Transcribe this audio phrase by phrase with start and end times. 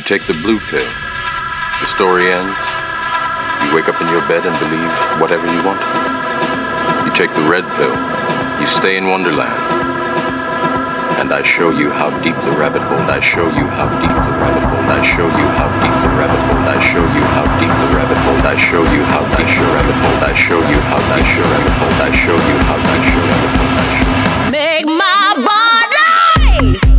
[0.00, 0.88] You take the blue pill.
[1.84, 2.56] The story ends.
[3.60, 4.88] You wake up in your bed and believe
[5.20, 5.76] whatever you want.
[7.04, 7.92] You take the red pill.
[8.56, 9.52] You stay in Wonderland.
[11.20, 13.04] And I show you how deep the rabbit hole.
[13.12, 14.88] I show you how deep the rabbit hole.
[14.88, 16.64] I show you how deep the rabbit hole.
[16.64, 18.40] I show you how deep the rabbit hole.
[18.40, 20.16] I show you how deep the rabbit hole.
[20.24, 22.00] I show you how deep the rabbit hole.
[22.00, 24.48] I show you how deep the rabbit hole.
[24.48, 26.89] Make my body.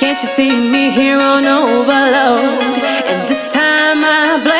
[0.00, 2.74] Can't you see me here on overload?
[3.06, 4.59] And this time I blame.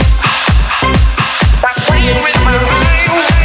[2.03, 3.40] With my mind.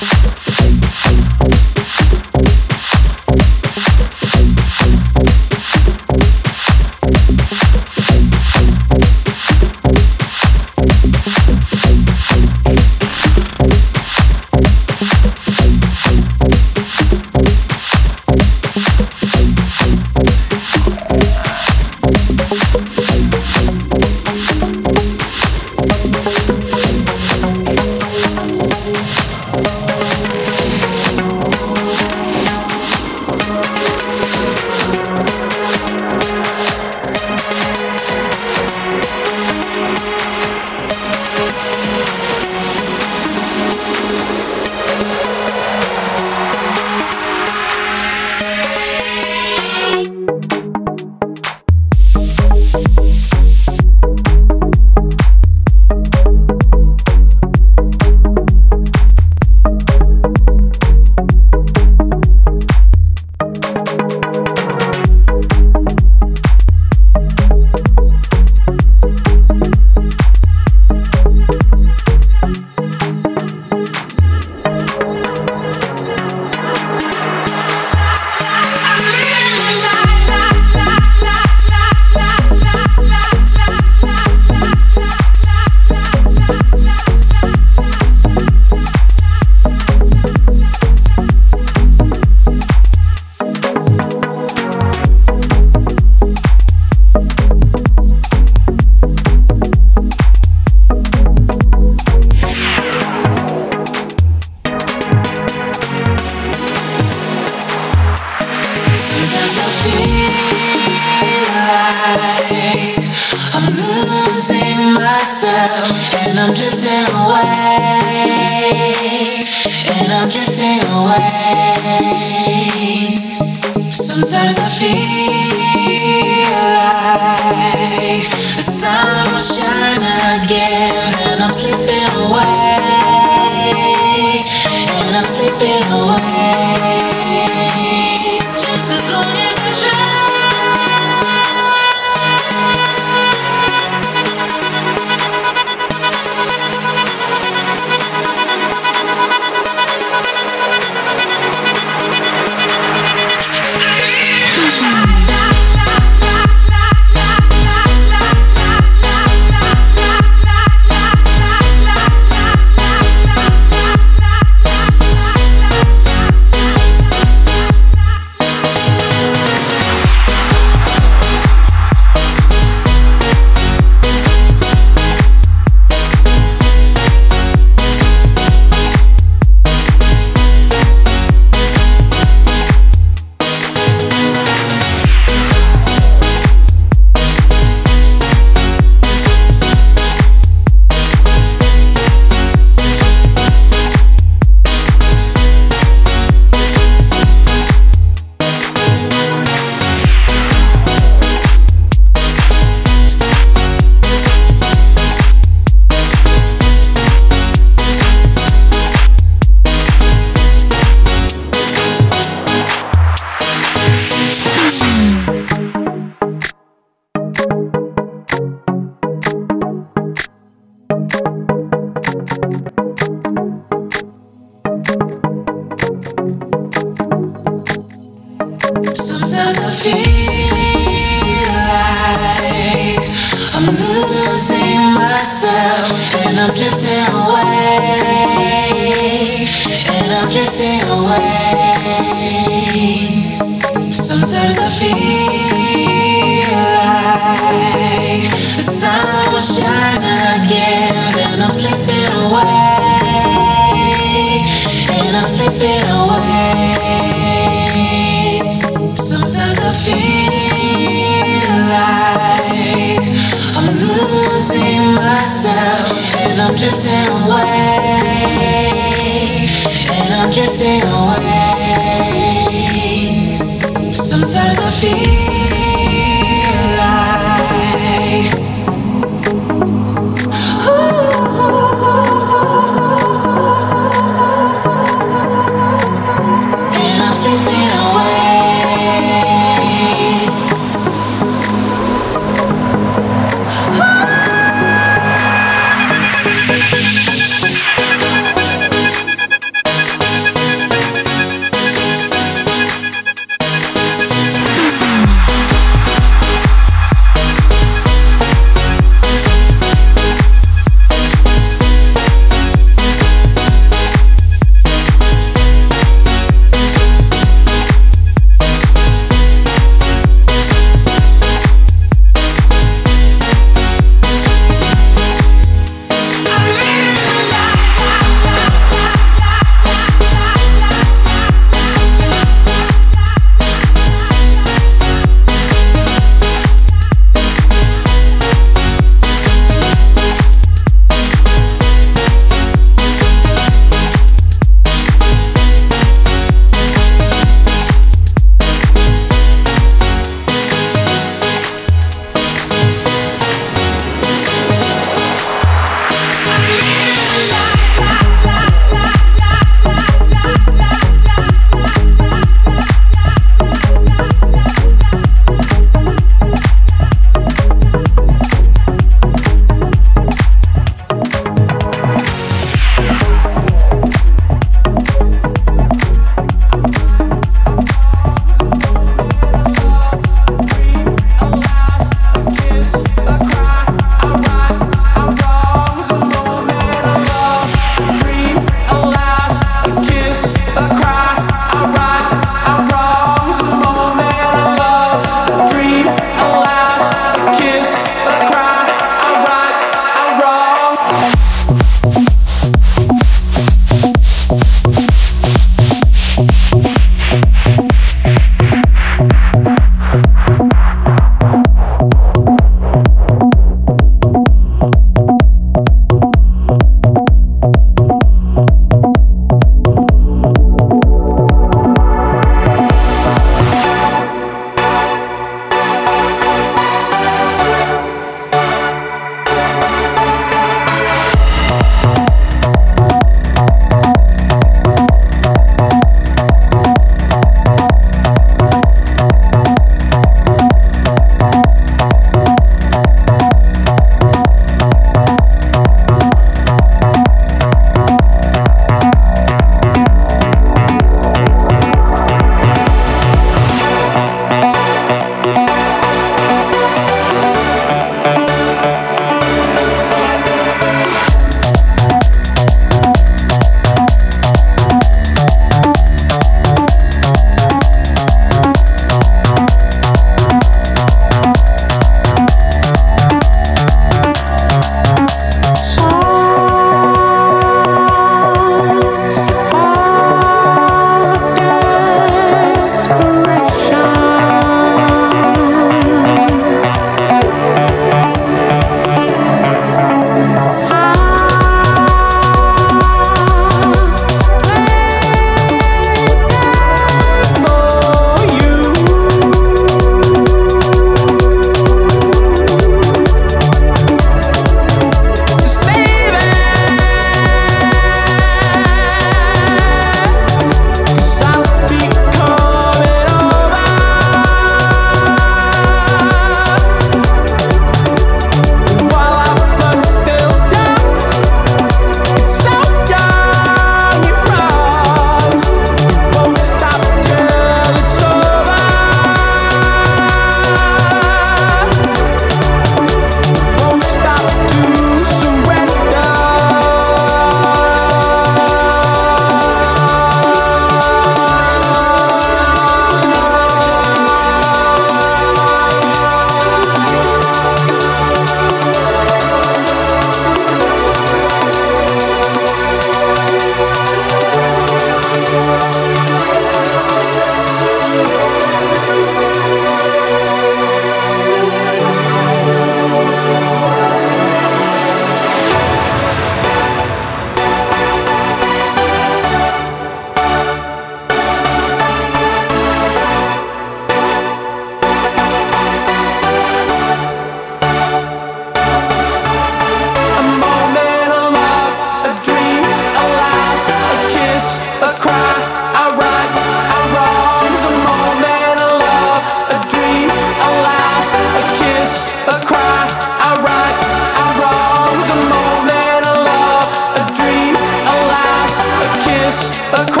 [599.73, 600.00] across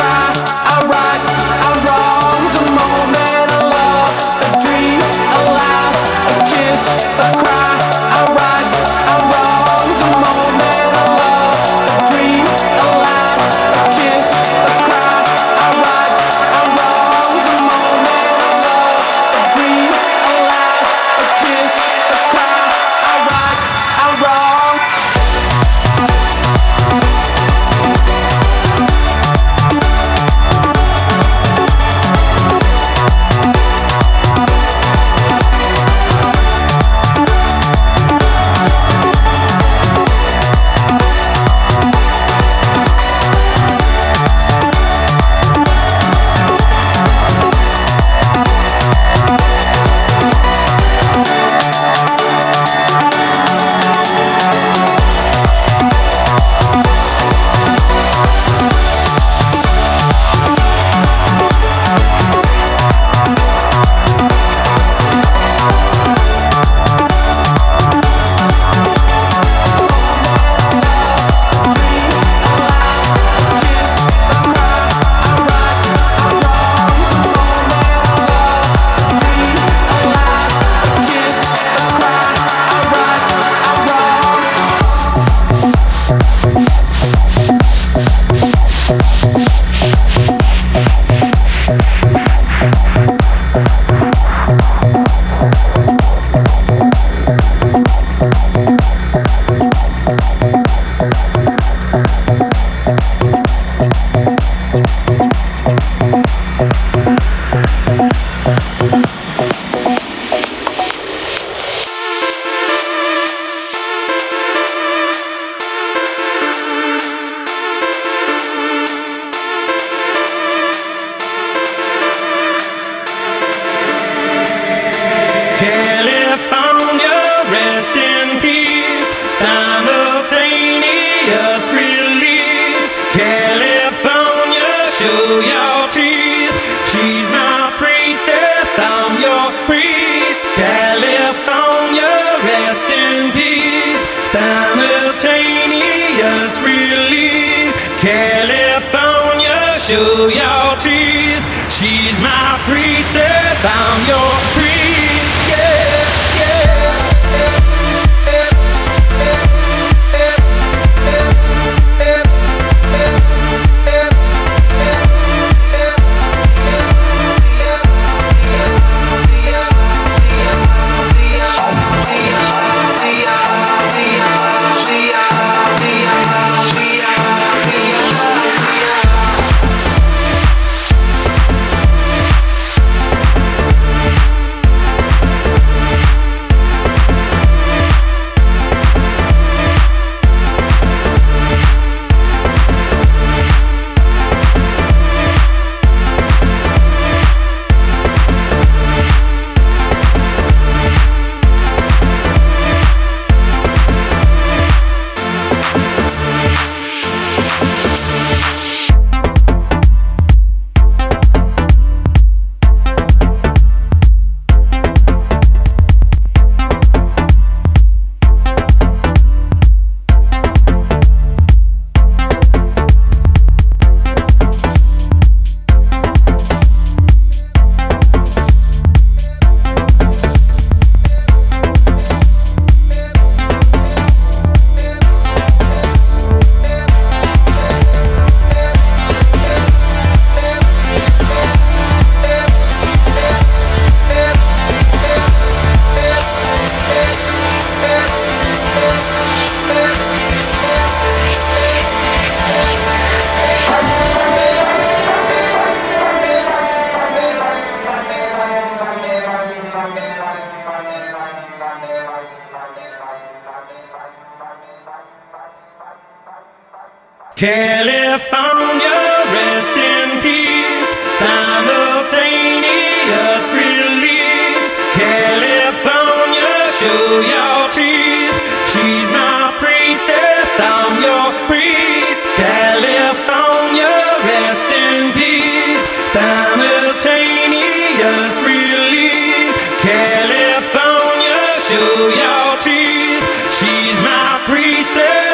[149.81, 151.45] show your teeth.
[151.73, 154.30] She's my priestess, I'm your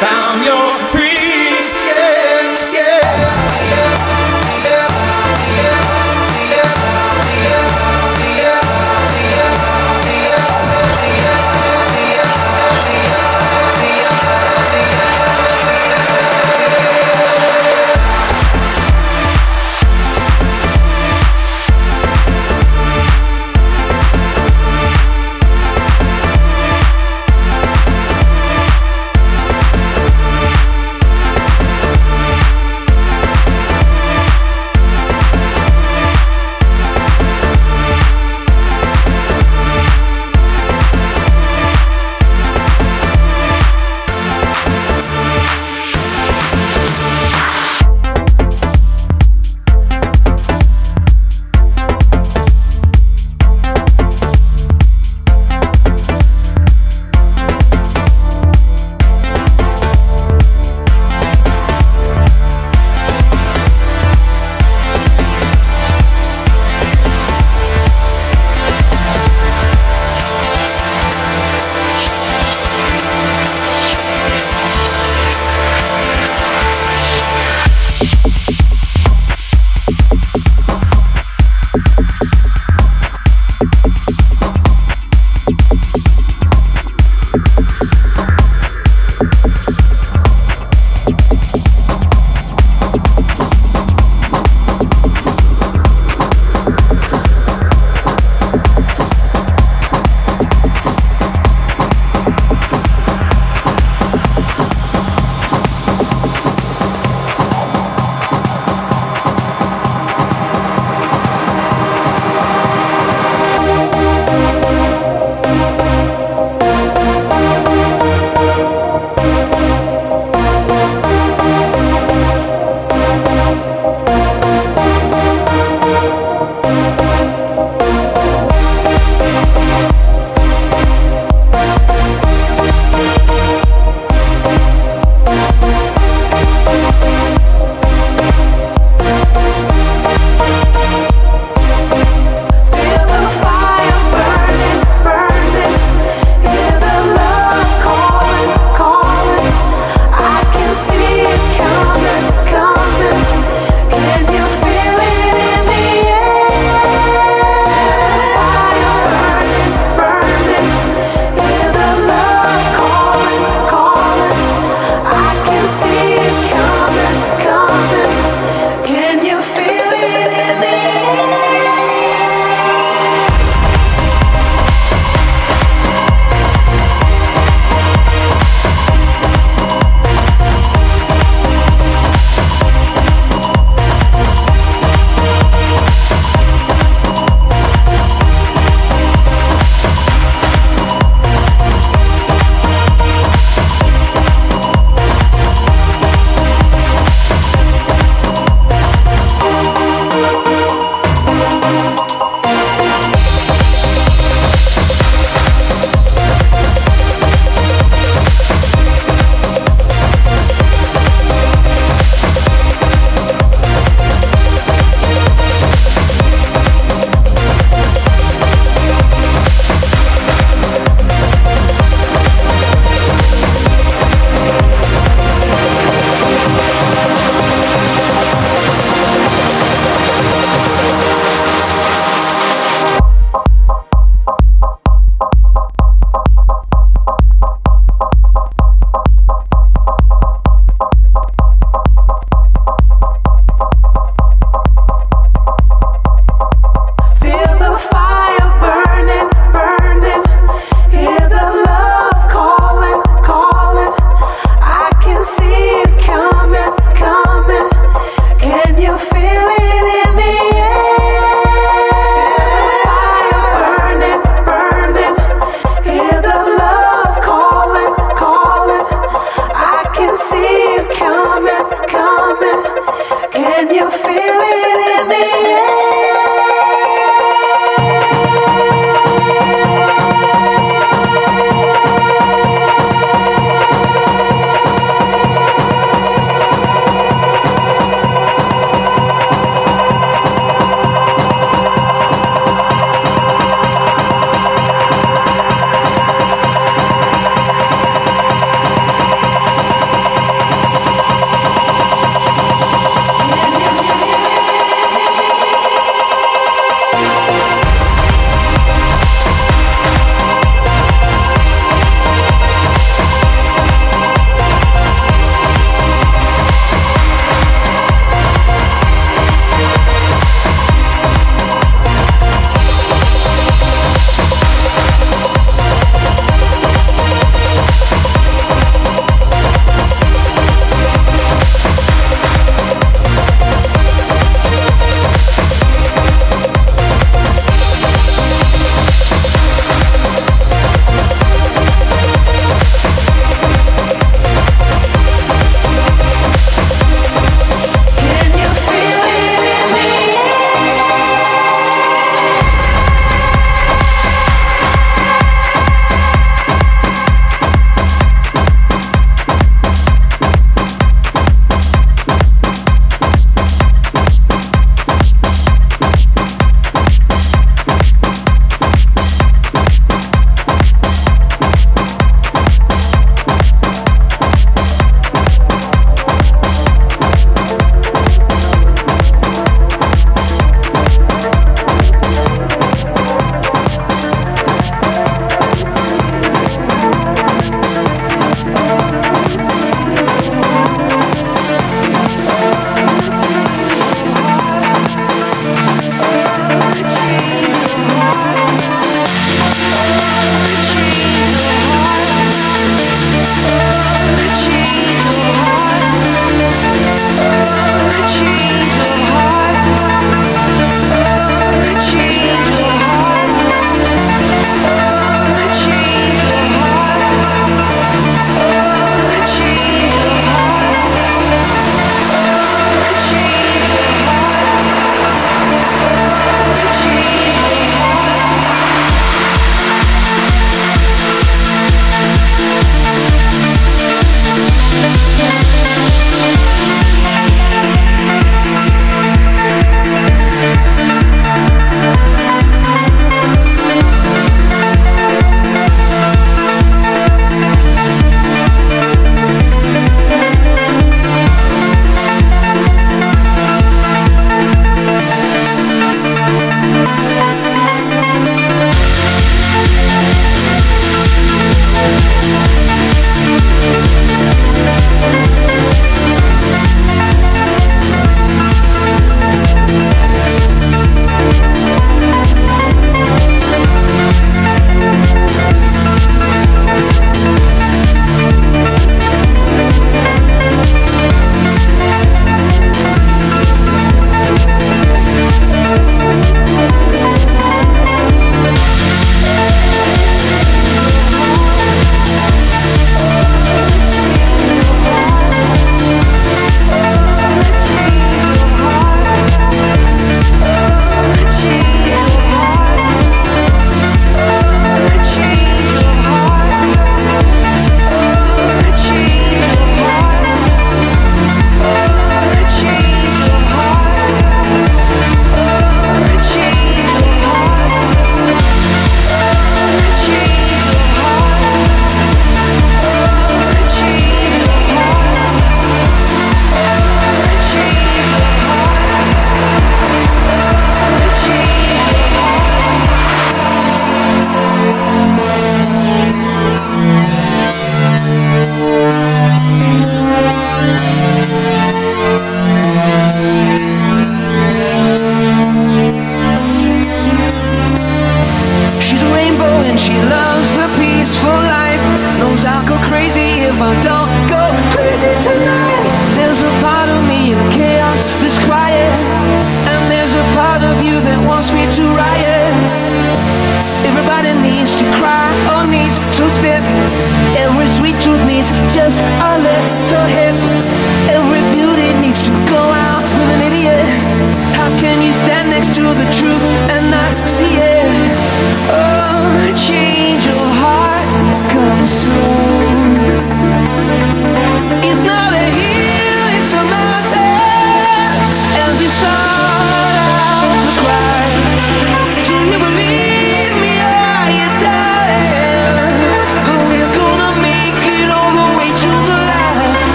[0.00, 0.87] yes, I'm.